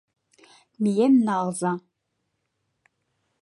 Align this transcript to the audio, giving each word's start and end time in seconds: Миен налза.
Миен 0.81 1.13
налза. 1.27 1.71